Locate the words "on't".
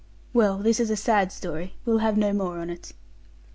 2.57-2.91